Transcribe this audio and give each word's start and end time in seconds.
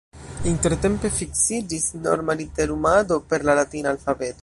Intertempe 0.51 1.11
fiksiĝis 1.17 1.87
norma 2.07 2.39
literumado 2.43 3.23
per 3.33 3.51
la 3.51 3.61
latina 3.63 3.97
alfabeto. 3.97 4.37